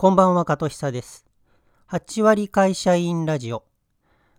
[0.00, 1.26] こんばんは、加藤久です。
[1.90, 3.64] 8割会社員ラジオ。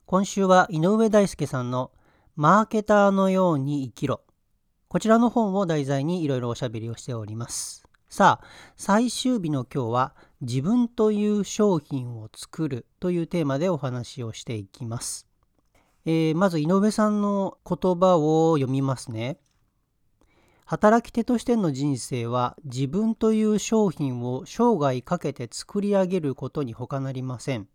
[0.05, 1.91] 今週は井上大輔さんの
[2.37, 4.21] マーケターのように生きろ。
[4.87, 7.83] こちらの本を題材にいろいろおしゃべりをしております。
[8.07, 15.27] さあ、最終日の今日は自分という商品を作るというテーマでお話をしていきます。
[16.05, 19.41] えー、まず井上さんの言葉を読みますね。
[20.69, 27.67] 働き手としての人生は自分という商品を生涯かけて作り上げることに他なりません。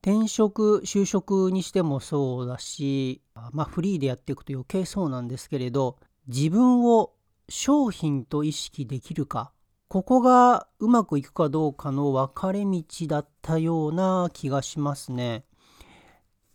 [0.00, 3.20] 転職、就職にしてもそうだし、
[3.52, 7.12] まあフリーでやっていくと余計そうなんですけれど、自分を
[7.50, 9.52] 商品と意識できるか、
[9.88, 15.44] ここがうまくいくかどうかの分かれ道だったような気がしますね。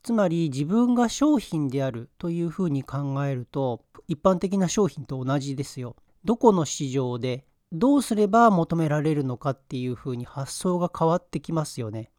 [0.03, 5.95] つまり自分が商品であるというふうに考えると一般的な商品と同じですよ。
[6.23, 12.11] どこの市場でどうすれば求められるのかっていうふうに発想が変わってきますよね。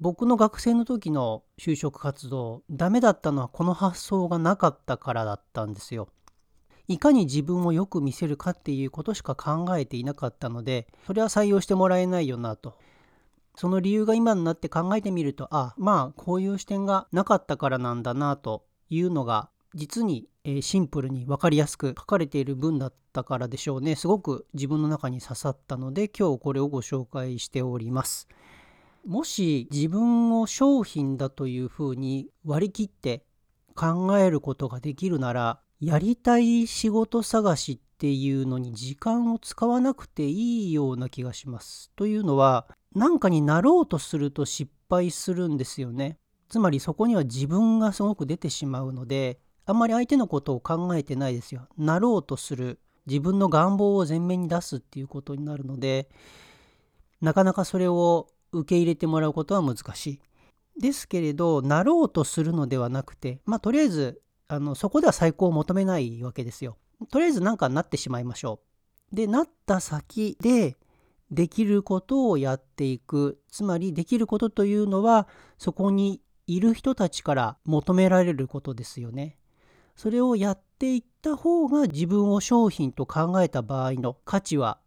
[0.00, 6.08] 僕の学生の時の就職活動ダメだったのはこの発想がなかったからだったんですよ。
[6.88, 12.78] いかに自分をよく見せるかっていうことしか考えていなかったのでそれは採用してもらえないよなと
[13.58, 20.28] その理由が今になって考えてみるとあまあこういう視点がなかったからなんだなというのが実に
[20.60, 23.96] シンプルに分かりやすく書かれている文だったからでしょうね。
[23.96, 28.28] すごく自分の中に刺さったので今日これをご紹介しております。
[29.04, 33.24] もし自分を商品だというふうに割り切って
[33.74, 46.16] 考えることができるならやりたい仕事探しっていうのに時間を使わなくていいような気がしますというのは何かになろうとすると失敗するんですよね。
[46.48, 51.68] つまりそこには自分がすごく出てしまうのであんまり相手のことを考えてないですよ。
[51.76, 56.08] なろうとする自分の願望を前面に出すっていうことになるので
[57.20, 60.20] なかなかそれを受け入れてもらうことは難しい。
[60.80, 66.78] ですけれどなろうとするのではなくてまあとりあえずあのそこでは最高を求めないわけですよ。
[67.06, 68.60] とりあえず何かになってしまいましょ
[69.12, 69.14] う。
[69.14, 70.76] でなった先で
[71.30, 75.28] できることをやっていくつまりできることというのは
[75.58, 79.36] そこにいる人たちから求められることですよね。
[79.94, 84.78] それをやっていった方が自分を商品と考えた場合の価値は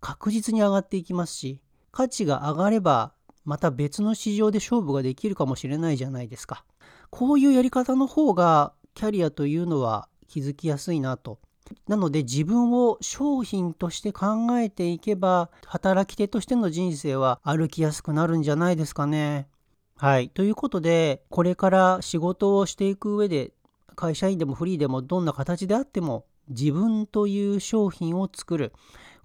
[0.00, 3.12] 確実に上がっていきますし価値が上がれば
[3.44, 6.64] また別の市場で勝負ができるかもしれないじゃないですか。
[7.10, 11.40] こういうやり方の方がキャリアというのは気づきやすいなと
[11.88, 19.48] なので自分を商品として考えていけば働き手としての人生は歩きやすくなるんじゃないですかね。
[19.96, 20.30] はい。
[20.30, 23.52] ということでこれから仕事をしていく上で
[23.94, 28.72] 会社員でもフリーでもどんな形であっても自分という商品を作る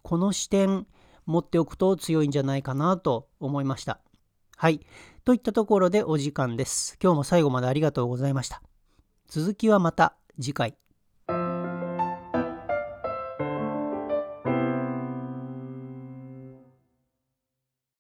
[0.04, 0.86] この視点
[1.26, 4.00] 持っておくと強いんじゃないかなと思いました。
[4.56, 4.82] はい。
[5.26, 6.98] といったところでお時間です。
[7.02, 8.62] 今日も最後までありがとうございました。
[9.28, 10.87] 続きはまた次回。